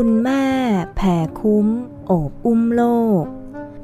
[0.00, 0.46] คุณแม่
[0.96, 1.66] แผ่คุ้ม
[2.06, 2.84] โอบอุ้มโล
[3.22, 3.24] ก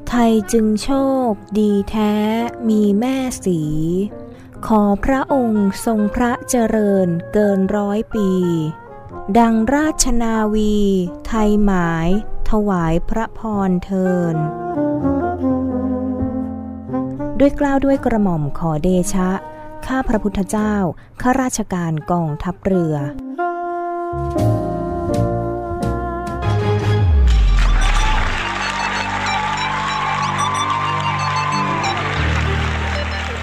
[0.08, 0.90] ไทยจึงโช
[1.28, 2.14] ค ดีแท้
[2.68, 3.60] มีแม่สี
[4.66, 8.30] ขอพระองค์ทรงพระเจริญเกินร้อยปี
[9.38, 10.76] ดังราชนาวี
[11.26, 12.08] ไทยหมาย
[12.50, 14.36] ถวายพระพรเทิน
[17.38, 19.30] ด้วยกล้าวด้วยกระหม่อมขอเดชะ
[19.86, 20.74] ข้าพระพุทธเจ้า
[21.22, 22.96] ข้าราชการกองทัพเรือ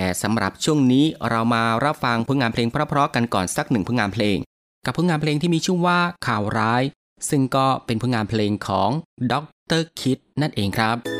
[0.00, 4.36] แต่สำหรับช่วงนี้เรามารับฟังผลงานเพลงเพราะๆกันก่อนสักหนึ่งผลงานเพลง
[4.86, 6.82] กับผลงานเพลงที่มีชื่อว่าข่าวร้าย
[7.30, 8.90] ซึ่งก็เป็นผลงานเพลงของ
[9.32, 9.34] ด
[9.80, 11.19] รคิดนั่นเองครับ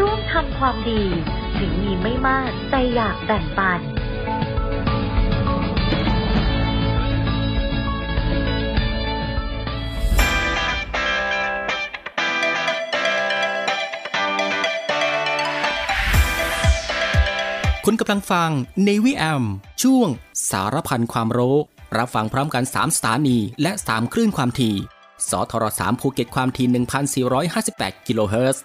[0.06, 1.02] ่วมทำความดี
[1.58, 3.80] ถึงมีไม่มากแต่อยากแบ่งปัน
[17.84, 18.50] คุณกำลังฟัง
[18.84, 19.44] ในวิแอม
[19.82, 20.08] ช่วง
[20.50, 21.56] สารพันความรู้
[21.98, 24.74] รับฟังพร้อมกัน 3 สถานี และ 3 คลื่นความถี่
[25.30, 26.66] สทร3ภูเก็ตความถี่
[27.56, 28.64] 1,458 กิโลเฮิรตซ์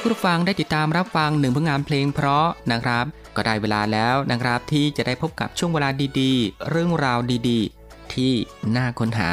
[0.00, 3.04] ที่คุณผู้ฟังได้ติดตามรับฟังหนึ่งผลงานเพลงเพราะนะครับ
[3.36, 5.88] ก็ได้เวลาแล้วนะครับ ที่จะได้พบกับช่วงเวลา
[6.20, 8.32] ดีๆ เรื่องราวดีๆ ที่
[8.76, 9.32] น่าค้นหา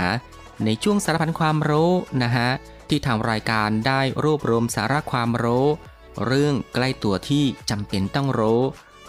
[0.66, 1.92] ในช่วงสารพันความรู้
[2.24, 2.50] นะฮะ
[2.90, 5.68] ที่ทางรายการได้รวบรวมสาระความรู้
[6.26, 8.62] เรื่องใกล้ตัวที่จำเป็นต้องรู้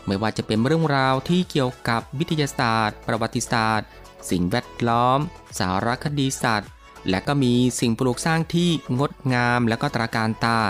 [0.06, 3.88] ไม่ว่าจะเป็นเรื่องราวที่เกี่ยวกับวิทยาศาสตร์ ประวัติศาสตร์
[4.30, 5.18] สิ่งแวดล้อม
[5.58, 6.70] สารคดีสัตว์
[7.08, 10.60] และก็มีสิ่งปลูกสร้างที่งดงามและก็ตราการตา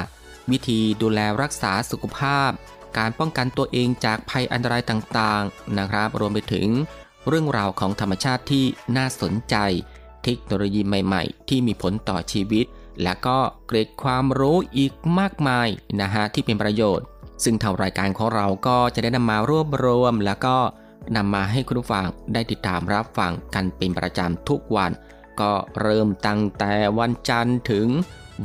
[0.50, 2.50] วิธีดูแลรักษาสุขภาพ
[2.98, 6.68] การป้องกันตัวเองจากภัยอันตรายต่างๆนะครับ รวมไปถึง
[7.28, 8.64] เรื่องราวของธรรมชาติที่
[8.96, 9.56] น่าสนใจ
[10.24, 12.66] เทคโนโลยีใหม่ๆ ที่มีผลต่อชีวิต
[13.02, 15.68] และก็เกร็ดความรู้อีกมากมาย
[16.00, 17.06] นะฮะที่เป็นประโยชน์
[17.44, 20.56] ซึ่งทางรายการของเราก็จะได้นำมารวบรวม แล้วก็
[21.16, 24.90] นำมาให้คุณผู้ฟังได้ติดตามรับฟังกันเป็นประจำทุกวัน
[25.40, 27.86] ก็เริ่มตั้งแต่วันจันทร์ถึง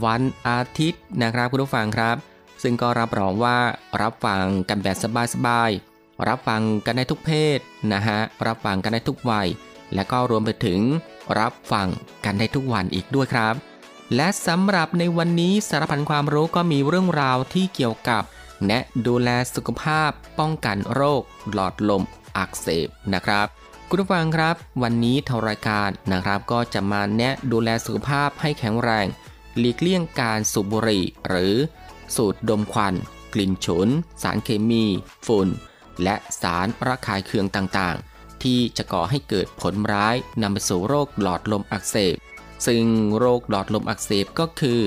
[0.05, 2.15] วันอาทิตย์นะครับคุณผู้ฟังครับ
[2.63, 3.57] ซึ่งก็รับรองว่า
[4.01, 4.97] รับฟังกันแบบ
[5.33, 7.59] สบายๆรับฟังกันได้ทุกเพศ
[7.93, 9.47] นะฮะรับฟังกันได้ทุกวัย
[9.93, 10.79] และก็รวมไปถึง
[11.39, 11.87] รับฟัง
[12.25, 13.53] กันได้ทุกวันอีกด้วยครับ
[14.15, 18.23] และสำหรับในวันนี้สารพันความรู้ก็มีเรื่องราวที่เกี่ยวกับ
[18.65, 20.09] แนะดูแลสุขภาพ
[20.39, 21.21] ป้องกันโรค
[21.51, 22.03] หลอดลม
[22.37, 23.47] อักเสบนะครับ
[23.89, 29.07] คุณผู้ฟังครับ วันนี้ทางรายการนะครับก็จะมาแนะดูแลสุขภาพให้แข็งแรง
[29.59, 31.53] หลีกเลี่ยงการสูบบุหรี่หรือ
[32.15, 32.93] สูดดมควัน
[33.33, 33.87] กลิ่นฉุน
[34.23, 34.83] สารเคมี
[35.27, 35.47] ฝุ่น
[36.03, 42.15] และสารระคายเคืองต่างๆ ที่จะก่อให้เกิดผลร้ายนำไปสู่โรคหลอดลมอักเสบ
[42.67, 42.85] ซึ่ง
[43.17, 44.79] โรคหลอดลมอักเสบก็คือ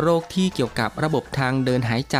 [0.00, 2.18] โรคที่เกี่ยวกับระบบทางเดินหายใจ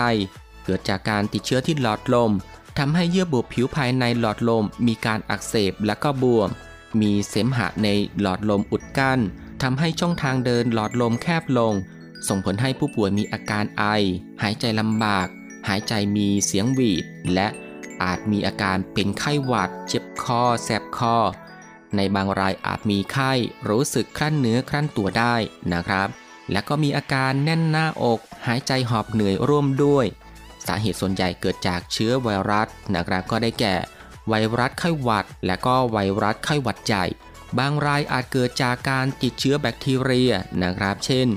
[0.65, 2.33] เกิดจากการติดเชื้อที่หลอดลม
[2.79, 6.49] ทำให้เยื่อบุผิวภายในหลอดลมมีการอักเสบและก็บวม
[7.01, 7.89] มีเสมหะใน
[8.21, 9.21] หลอดลมอุดกั้น
[9.63, 11.75] ทำให้ช่องทางเดินหลอดลมแคบลง
[12.29, 13.85] ส่งผลให้ผู้ป่วยมีอาการไอ
[14.43, 15.27] หายใจลำบาก
[15.69, 17.49] หายใจมีเสียงหวีด และ
[18.03, 21.17] อาจมีอาการเป็นไข้หวัด เจ็บคอ แสบคอ
[21.97, 23.33] ในบางรายอาจมีไข้
[23.69, 25.35] รู้สึกคลั่นเนื้อคลั่นตัวได้
[25.73, 26.09] นะครับ
[26.53, 30.07] และก็มีอาการแน่นหน้าอก หายใจหอบเหนื่อยร่วมด้วย
[30.67, 33.75] สาเหตุส่วนใหญ่เกิดจากเชื้อไวรัสนะครับก็ได้แก่
[34.29, 37.05] ไวรัสไข้หวัด และก็ไวรัสไข้หวัดใหญ่
[37.59, 41.29] บางรายอาจเกิดจากการติดเชื้อแบคทีเรียนะครับ เช่น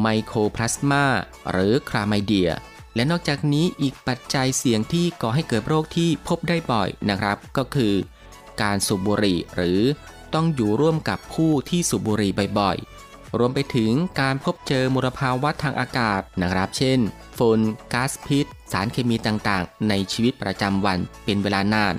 [0.00, 1.04] ไมโครพลาสมา
[1.50, 2.50] หรือคลาไมเดีย
[2.94, 7.94] และนอกจากนี้อีกปัจจัยเสี่ยงที่ก่อให้เกิดโรคที่พบได้บ่อยนะครับ ก็คือ
[8.62, 9.80] การสูบบุหรี่หรือ
[10.34, 16.98] ต้องอยู่ร่วมกับผู้ที่สูบบุหรี่บ่อยๆ รวมไปถึงการพบเจอมลภาวะทางอากาศนะครับ เช่น
[17.38, 17.60] ฝุ่น
[17.92, 21.94] ก๊าซพิษ สารเคมีต่างๆ ในชีวิตประจำวันเป็นเวลานาน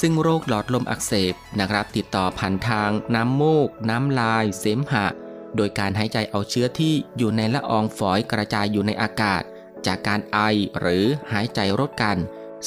[0.00, 5.06] ซึ่งโรคหลอดลมอักเสบนะครับ ติดต่อผ่านทางน้ำมูก น้ำลาย เสมหะ
[5.56, 9.42] โดยการหายใจเอาเชื้อที่อยู่ในละอองฝอยกระจายอยู่ในอากาศ
[9.86, 10.38] จากการไอ
[10.80, 12.18] หรือหายใจรดกัน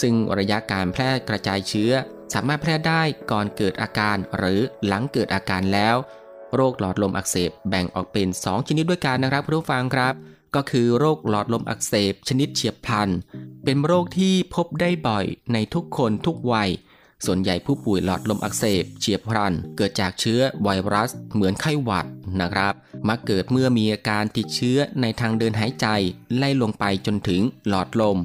[0.01, 1.91] ซึ่งระยะการแพร่กระจายเชื้อ
[2.33, 5.95] สามารถแพร่ได้ก่อนเกิดอาการหรือหลังเกิดอาการแล้ว
[6.55, 10.13] โรคหลอดลมอักเสบแบ่งออกเป็น 2 ชนิดด้วยกันนะครับผู้ฟังครับ
[10.55, 13.09] ก็คือโรคหลอดลมอักเสบชนิดเฉียบพลัน
[13.63, 16.69] เป็นโรคที่พบได้บ่อยในทุกคนทุกวัย
[17.25, 22.07] ส่วนใหญ่ผู้ป่วยหลอดลมอักเสบเฉียบพลัน เกิดจากเชื้อไวรัส เหมือนไข้หวัด
[22.41, 22.73] นะครับ
[23.07, 25.87] มักเกิดเมื่อมีอาการติดเชื้อในทางเดินหายใจ
[26.37, 28.17] ไล่ลงไปจนถึงหลอดลม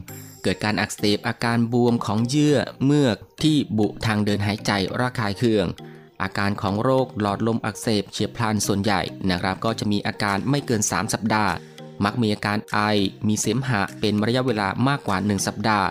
[0.43, 5.67] เกิดการอักเสบอาการบวมของเยื่อเมือกที่บุทางเดินหายใจระคายเคือง
[6.23, 9.01] อาการของโรคหลอดลมอักเสบเฉียบพลันส่วนใหญ่
[9.31, 11.53] นะครับ ก็จะมีอาการไม่เกิน 3 สัปดาห์
[12.05, 12.79] มักมีอาการไอ
[13.27, 15.87] มีเสมหะเป็นระยะเวลามากกว่า 1 สัปดาห์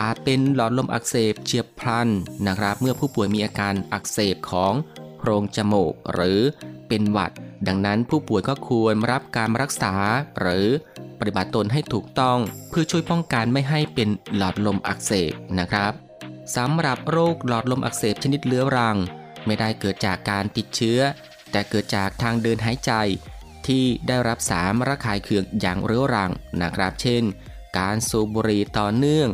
[0.00, 2.08] อาจเป็นหลอดลมอักเสบเฉียบพลัน
[2.46, 4.74] นะครับ เมื่อผู้ป่วยมีอาการอักเสบของ
[5.18, 6.40] โพรงจมูกหรือ
[6.88, 7.32] เป็นหวัด
[7.66, 9.94] ดังนั้นผู้ป่วยก็ควรรับการรักษา
[10.40, 10.66] หรือ
[11.18, 12.38] ปฏิบัติตนให้ถูกต้อง
[12.70, 15.92] เพื่อช่วยป้องกันไม่ให้เป็นหลอดลมอักเสบนะครับ
[16.56, 18.96] สำหรับโรคหลอดลมอักเสบชนิดเรื้อรัง
[19.46, 21.00] ไม่ได้เกิดจากการติดเชื้อ
[21.50, 22.92] แต่เกิดจากทางเดินหายใจ
[23.66, 26.30] ที่ได้รับสารระคายเคืองอย่างเรื้อรัง
[26.62, 27.22] นะครับ เช่น
[27.78, 29.28] การสูบบุหรี่ต่อเนื่อง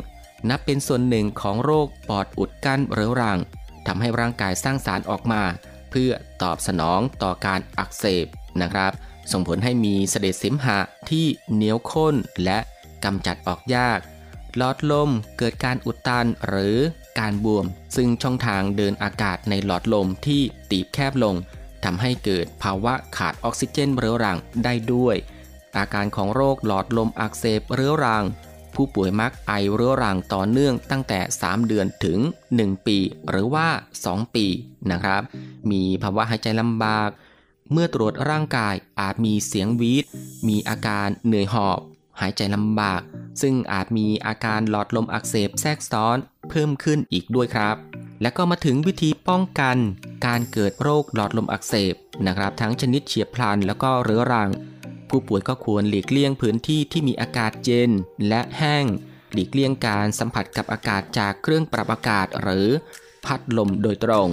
[0.49, 3.39] นับเป็นส่วนหนึ่งของโรคปอดอุดกั้นเรื้อรัง
[3.87, 5.43] ทำให้ร่างกายสร้างสารออกมา
[5.91, 8.25] เพื่อตอบสนองต่อการอักเสบ
[8.61, 8.91] นะครับ
[9.31, 10.79] ส่งผลให้มีเสด็จเสมหะ
[11.09, 12.59] ที่เหนียวข้นและ
[13.03, 13.99] กำจัดออกยาก
[14.57, 16.77] หลอดลมเกิดการอุดตันหรือ
[17.19, 21.35] การบวม ซึ่งช่องทางเดินอากาศในหลอดลมที่ตีบแคบลง
[21.83, 25.15] ทำให้เกิดภาวะขาดออกซิเจนเรื้อรังได้ด้วย
[25.77, 28.23] อาการของโรคหลอดลมอักเสบเรื้อรัง
[28.75, 32.19] ผู้ป่วยมักไอเรื้อรังต่อเนื่องตั้งแต่ 3 เดือนถึง
[32.55, 32.97] 1 ปี
[33.29, 33.67] หรือว่า
[34.01, 34.45] 2 ปี
[34.91, 35.21] นะครับ
[35.71, 37.09] มีภาวะหายใจลำบาก
[37.71, 40.05] เมื่อตรวจร่างกายอาจมีเสียงวีด
[40.47, 41.79] มีอาการเหนื่อยหอบ
[42.21, 43.01] หายใจลำบาก
[43.41, 46.17] ซึ่งอาจมีอาการหลอดลมอักเสบแทรกซ้อน
[46.49, 47.75] เพิ่มขึ้นอีกด้วยครับ
[48.21, 49.77] และก็มาถึงวิธีป้องกัน
[50.25, 51.95] การเกิดโรคหลอดลมอักเสบ
[52.27, 54.49] นะครับ ทั้งชนิดเฉียบพลันแล้วก็เรื้อรัง
[55.11, 57.91] ผู้ป่วยก็ควรหลีกเลี่ยงพื้นที่ที่มีอากาศเย็น
[58.27, 58.85] และแห้ง
[59.33, 62.67] หลีกเลี่ยงการสัมผัสกับอากาศจากเครื่องปรับอากาศหรือ
[63.25, 64.27] พัดลมโดยตรง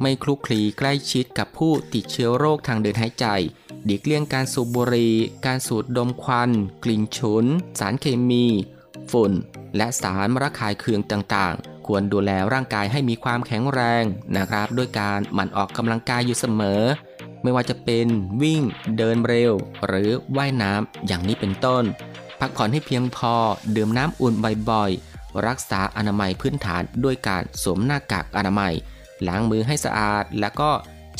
[0.00, 3.26] ไม่คลุกคลีใกล้ชิดกับผู้ติดเชื้อโรคทางเดินหายใจ
[3.84, 5.14] หลีกเลี่ยงการสูบบุหรี่
[5.46, 6.50] การสูดดมควัน
[6.84, 7.44] กลิ่นฉุน
[7.78, 8.46] สารเคมี
[9.10, 9.32] ฝุ่น
[9.76, 14.04] และสารระคายเคืองต่างๆ ควรดูแลร่างกายให้มีความแข็งแรง
[14.36, 16.82] นะครับ ด้วยการหมั่นออกกำลังกายอยู่เสมอ
[17.42, 18.06] ไม่ว่าจะเป็น
[18.42, 18.62] วิ่ง
[18.96, 19.52] เดินเร็ว
[19.86, 21.84] หรือว่ายน้ำอย่างนี้เป็นต้น
[22.40, 23.34] พักผ่อนให้เพียงพอ
[23.76, 24.34] ดื่มน้ำอุ่น
[24.70, 28.74] บ่อยๆ รักษาอนามัยพื้นฐานด้วยการสวมหน้ากากอนามัย
[29.26, 30.70] ล้างมือให้สะอาด แล้วก็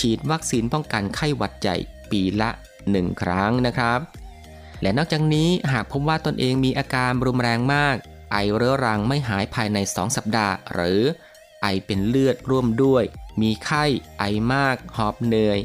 [0.00, 1.76] ฉีดวัคซีนป้องกันไข้หวัดใหญ่
[2.10, 2.50] ปีละ
[2.86, 4.00] 1 ครั้งนะครับ
[4.82, 7.96] และนอกจากนี้หากพบว่าตนเองมีอาการรุนแรงมาก
[8.32, 11.00] ไอเรื้อรังไม่หายภายใน 2 สัปดาห์ หรือ
[11.62, 13.04] ไอเป็นเลือดร่วมด้วย
[13.42, 13.84] มีไข้
[14.18, 15.58] ไอมาก หอบเหนื่อย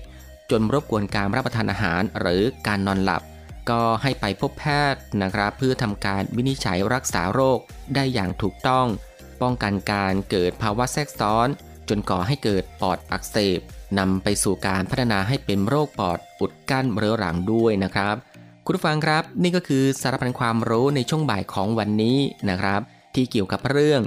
[0.51, 3.22] จนรบกวนการรับประทานอาหารหรือการนอนหลับ
[3.70, 7.60] ก็ให้ไปพบแพทย์นะครับ เพื่อทำการวินิจฉัยรักษาโรค
[7.96, 8.88] ได้อย่างถูกต้อง
[9.42, 11.48] ป้องกันการเกิดภาวะแทรกซ้อน
[11.89, 13.60] จนก่อให้เกิดปอดอักเสบ
[14.00, 18.16] นำไปสู่การพัฒนาให้เป็นโรคปอดอุดกั้นเรื้อรังด้วยนะครับ
[18.66, 22.18] คุณผู้ฟังครับ นี่ก็คือสารพันความรู้ในช่วงบ่ายของวันนี้
[22.50, 22.82] นะครับ
[23.16, 24.01] ที่เกี่ยวกับเรื่อง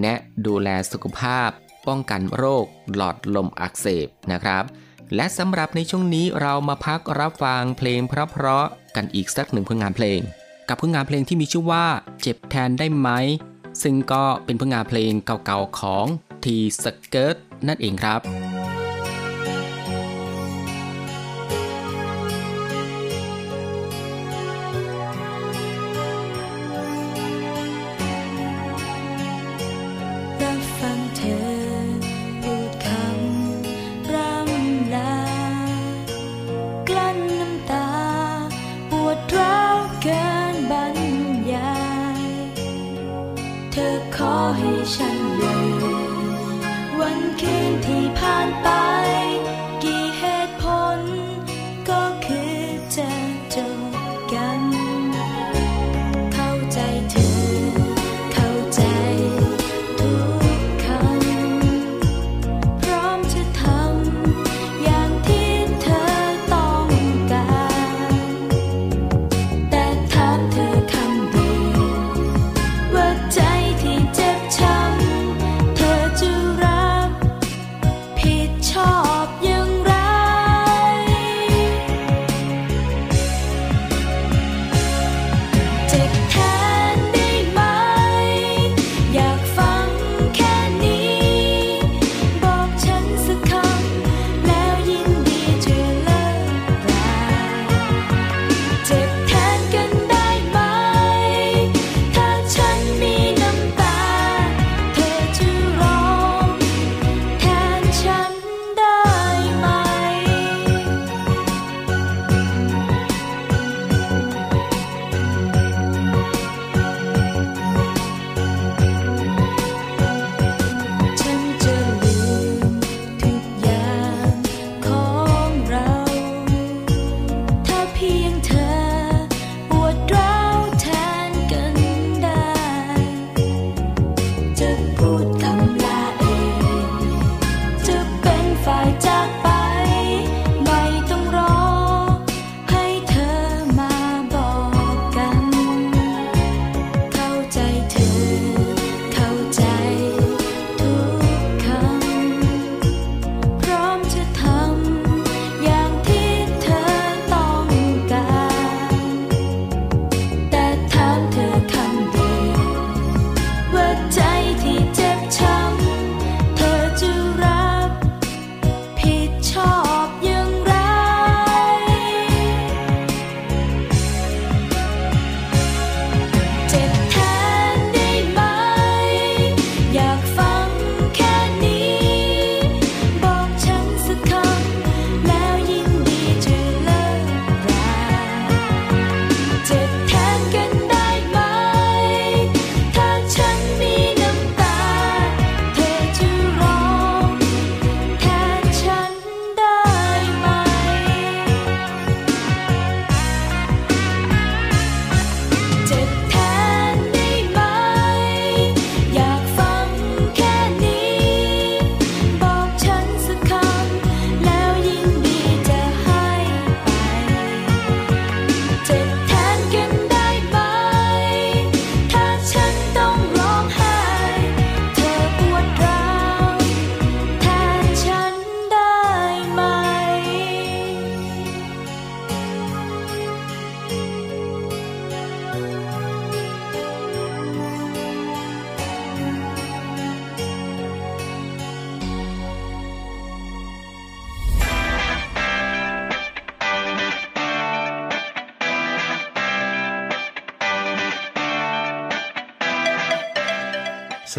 [0.00, 1.50] แนะดูแลสุขภาพ
[1.88, 2.64] ป้องกันโรค
[2.94, 4.64] หลอดลมอักเสบนะครับ
[5.14, 10.20] และสำหรับในช่วงนี้เรามาพักรับฟังเพลงเพราะๆกันอีกสักหนึ่งผลงานเพลง
[10.68, 11.86] กับผลงานเพลงที่มีชื่อว่า
[12.20, 13.08] เจ็บแทนได้ไหม
[13.82, 16.06] ซึ่งก็เป็นผลงานเพลงเก่าๆของ
[16.44, 18.20] ทีสเกิร์ตนั่นเองครับ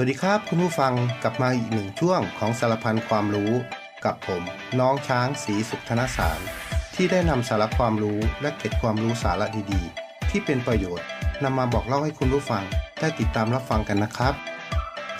[0.01, 3.51] วัสดีครับคุณผู้ฟังกลับมาอีกหนึ่งช่วงของสารพันความรู้
[4.05, 4.41] กับผม
[4.79, 6.39] น้องช้างสีสุขธนสาร
[6.95, 11.05] ที่ได้นำสาระความรู้และเก็ดความรู้สาระดีๆ ที่เป็นประโยชน์
[11.43, 12.63] นำมาบอกเล่าให้คุณผู้ฟัง
[12.99, 14.33] ได้ติดตามรับฟังกันนะครับ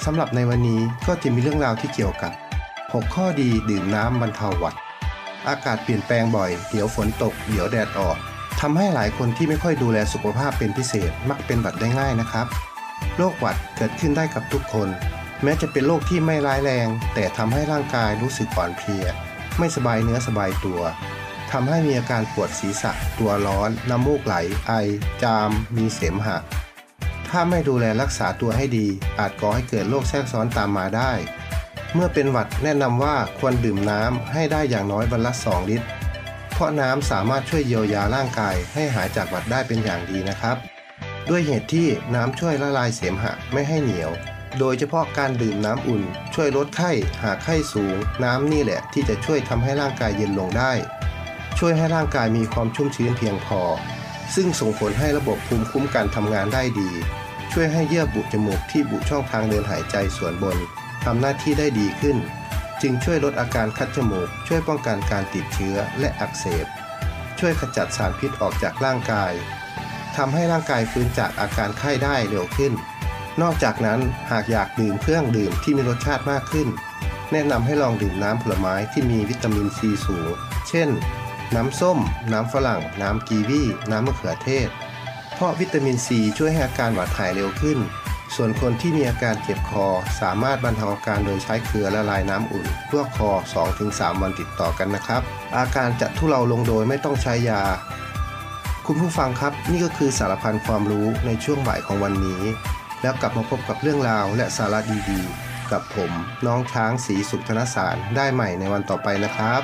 [0.06, 2.34] สำหรับในวันนี้ก็จะมีเรื่องราวที่เกี่ยวกับ
[2.74, 4.76] 6 ข้อดีดื่มน้ำบรรเทาหวัด
[5.48, 8.18] อากาศเปลี่ยนแปลงบ่อย เดี๋ยวฝนตก เดี๋ยวแดดออก
[8.62, 12.48] ทำให้หลายคนที่ไม่ค่อยดูแลสุขภาพเป็นพิเศษมักเป็นหวัดได้ง่ายนะครับ
[13.18, 14.90] โรคหวัดเกิดขึ้นได้กับทุกคน
[15.44, 19.06] แม้จะเป็นโรคที่ไม่ร้ายแรง แต่ทำให้ร่างกายรู้สึกอ่อนเพลีย
[19.60, 20.82] ไม่สบายเนื้อสบายตัว
[21.52, 24.36] ทำให้มีอาการปวดศีรษะ ตัวร้อน น้ำมูกไหล
[24.68, 24.72] ไอ
[25.24, 26.38] จาม มีเสมหะ
[27.30, 28.88] ถ้าไม่ดูแลรักษาตัวให้ดี
[29.20, 31.12] อาจก่อให้เกิดโรคแทรกซ้อนตามมาได้
[31.94, 35.88] เมื่อเป็นหวัดแนะนำว่าควรดื่มน้ำให้ได้อย่างน้อยวันละ 2 ลิตร
[36.54, 40.58] เพราะน้ำสามารถช่วยเยียวยาร่างกายให้หายจากหวัดได้เป็นอย่างดีนะครับ
[41.30, 44.12] ด้วยเหตุที่น้ำช่วยละลายเสมหะไม่ให้เหนียว
[44.60, 46.92] โดยเฉพาะการดื่มน้ำอุ่น ช่วยลดไข้
[47.24, 50.74] หากไข้สูง น้ำนี่แหละที่จะช่วยทำให้ร่างกายเย็นลงได้
[51.60, 53.62] ช่วยให้ร่างกายมีความชุ่มชื้นเพียงพอ
[54.36, 56.90] ซึ่งส่งผลให้ระบบภูมิคุ้มกันทำงานได้ดี
[57.54, 60.58] ช่วยให้เยื่อบุจมูกที่บุช่องทางเดินหายใจส่วนบน
[61.04, 62.18] ทำหน้าที่ได้ดีขึ้น
[62.82, 66.66] จึงช่วยลดอาการคัดจมูก ช่วยป้องกันการติดเชื้อและอักเสบ
[67.40, 69.34] ช่วยขจัดสารพิษออกจากร่างกาย
[70.18, 72.74] ทำให้ร่างกายฟื้นจากอาการไข้ได้เร็วขึ้น
[73.42, 74.00] นอกจากนั้น
[74.32, 76.68] หากอยากดื่มเครื่องดื่มที่มีรสชาติมากขึ้น
[77.32, 80.28] แนะนำให้ลองดื่มน้ำผลไม้ที่มีวิตามินซีสูง
[80.68, 80.90] เช่น
[81.56, 82.00] น้ำส้ม
[82.34, 84.70] น้ำฝรั่ง น้ำกีวี น้ำมะเขือเทศ
[85.36, 87.80] เพราะวิตามินซีช่วยให้อาการหวัดหายเร็วขึ้น
[88.36, 89.88] ส่วนคนที่มีอาการเจ็บคอ
[90.22, 93.32] สามารถบรรเทาอาการโดยใช้เกลือละลายน้ำอุ่นลวกคอ
[93.78, 95.22] 2-3 วันติดต่อกันนะครับ
[95.58, 97.62] อาการจะทุเลาลงโดยไม่ต้องใช้ยา
[98.92, 102.42] คุณผู้ฟังครับนี่ก็คือสารพันความรู้ในช่วงบ่ายของวันนี้
[103.02, 106.12] แล้วกลับมาพบกับเรื่องราวและสาระดีๆ กับผม
[106.46, 109.62] น้องช้างสีสุขธนสารได้ใหม่ในวันต่อไปนะครับ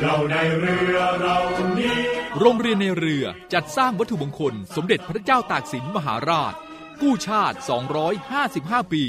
[0.00, 1.38] เราในเรือเรา
[1.78, 1.98] นี้
[2.38, 6.54] โรงเรียนในเรือจัดสร้างวัตถุมงคล สมเด็จพระเจ้าตากสินมหาราช
[7.02, 7.58] กู้ชาติ
[8.24, 9.04] 255 ปี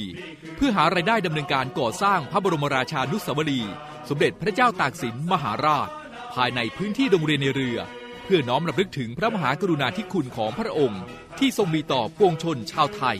[0.56, 3.73] เพื่อหารายได้ดำเนินการก่อสร้างพระบรมราชานุสาวรีย์
[4.10, 5.89] สมเด็จพระเจ้าตากสินมหาราช
[6.34, 7.78] ภายในพื้นที่โรงเรียนในเรือ
[8.24, 11.02] เพื่อน้อมรำลึกถึงพระมหากรุณาธิคุณของพระองค์
[11.39, 13.18] ที่ทรงมีต่อปวงชนชาวไทย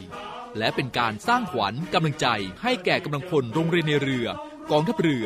[0.58, 2.28] และเป็นการสร้างขวัญกำลังใจ
[2.64, 4.28] ให้แก่กำลังพลโรงเรียนในเรือ
[4.72, 5.26] กองทัพเรือ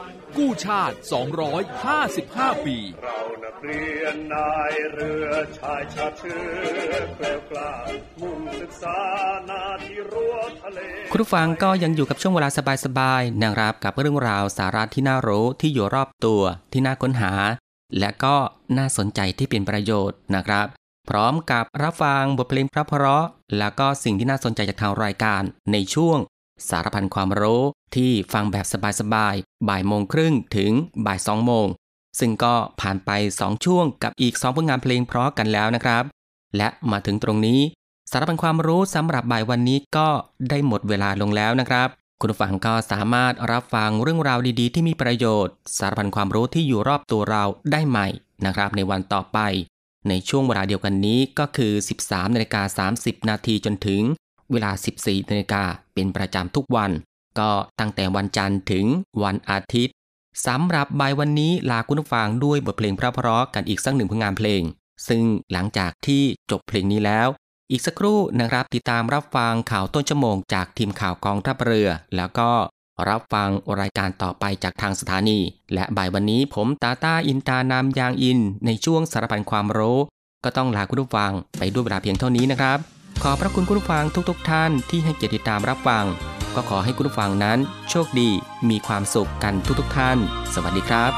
[0.37, 0.95] กู้ชาติ
[1.81, 7.73] 255 ปี เรานักเรียนนายเรือชายชาติเชื้อแกล้วกล้า
[8.21, 8.97] มุ่งศึกษา
[9.49, 10.79] นาที่รั้วทะเล
[11.11, 12.49] คุณผู้ฟังก็ยังอยู่กับช่วงเวลา
[12.85, 16.41] สบายๆนะครับกับเรื่องราวสาระที่น่ารู้ที่อยู่รอบตัว
[16.73, 17.33] ที่น่าค้นหา
[17.99, 18.35] และก็
[18.77, 20.67] น่าสนใจที่เป็นประโยชน์นะครับ
[21.09, 25.41] พร้อมกับรับฟังบทเพลงเพราะๆแล้วก็สิ่งที่น่าสนใจจากทางรายการ
[25.71, 26.17] ในช่วง
[26.69, 27.63] สารพันความรู้
[27.95, 28.65] ที่ฟังแบบ
[28.99, 30.71] สบายๆ บ่ายโมงครึ่งถึง
[31.05, 31.67] บ่ายสองโมง
[32.19, 36.03] ซึ่งก็ผ่านไป 2 ช่วงกับอีก 2 ผลงานเพลงเพราะกันแล้วนะครับ
[36.57, 37.59] และมาถึงตรงนี้
[38.11, 40.07] สารพันความรู้สำหรับบ่ายวันนี้ก็
[40.49, 41.87] ได้หมดเวลาลงแล้วนะครับ
[42.19, 48.07] คุณผู้ฟังก็สามารถรับฟังเรื่องราวดีๆ ที่มีประโยชน์ สารพันความรู้ที่อยู่รอบตัวเราได้ใหม่
[48.45, 49.39] นะครับ ในวันต่อไป
[50.09, 54.01] ในช่วงเวลาเดียวกันนี้ก็คือ 13นาฬิกา30 นาทีจนถึง
[54.51, 56.91] เวลา 14นาฬิกาเป็นประจำทุกวัน
[57.39, 58.85] ก็ตั้งแต่วันจันทร์ถึง
[59.23, 59.95] วันอาทิตย์
[60.47, 64.61] สำหรับบ่ายวันนี้ลาคุณผู้ฟังด้วยบทเพลงเพราะๆกันอีกสักหนึ่งผลงานเพลง
[65.07, 67.27] ซึ่งหลังจากที่จบเพลงนี้แล้ว
[67.71, 72.49] อีกสักครู่นะครับติดตามรับฟังข่าวต้นชั่วโมงจากทีมข่าวกองทัพเรือ แล้วก็
[73.09, 75.39] รับฟังรายการต่อไปจากทางสถานี
[75.73, 79.99] และบ่ายวันนี้ผมตาตาอินตานามยางอิน ในช่วงสารพันความรู้
[80.43, 86.05] ก็ต้องลาคุณผู้ฟังไปด้วยเวลาเพียงเท่านี้นะครับ ขอพระคุณคุณผู้ฟังทุกๆทท่านที่ให้เกียรติติดตามรับฟัง
[86.55, 88.29] ก็ขอให้คุณผู้ฟังนั้น โชคดี
[88.69, 90.17] มีความสุขกันทุกๆทท่าน
[90.53, 91.11] สวัสดีครับ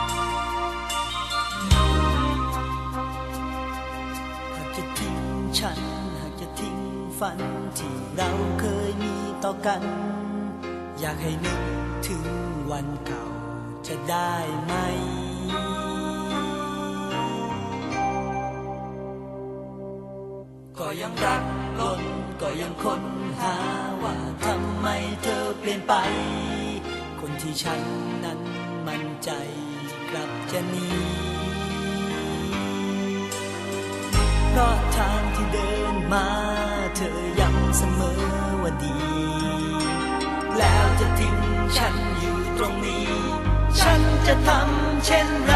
[4.55, 5.17] หากจะทิ้ง
[5.59, 5.79] ฉัน
[6.19, 6.77] หากจะทิ้ง
[7.19, 7.37] ฝัน
[7.79, 9.81] ที่เราเคยมีต่อกัน
[10.99, 11.61] อยากให้นึก
[12.07, 12.25] ถึง
[12.71, 13.25] วันเก่า
[13.87, 14.73] จะได้ไหม
[20.79, 21.43] ก็ยังรัก
[21.79, 22.01] ล้น
[22.41, 23.03] ก็ยังค้น
[23.39, 23.55] หา
[24.03, 24.87] ว่าทำไม
[25.23, 25.93] เธอเปลี่ยนไป
[27.19, 27.81] คนที่ฉัน
[28.23, 28.39] นั้น
[28.87, 29.29] มั่นใจ
[30.09, 30.87] กลับจะหนี
[34.49, 36.27] เพราะทางที่เดินมา
[36.95, 38.21] เธอย้ำเสมอ
[38.61, 38.97] ว่าดี
[40.57, 41.37] แล้วจะทิ้ง
[41.77, 43.07] ฉันอยู่ตรงนี้
[43.79, 45.55] ฉันจะทำเช่นไร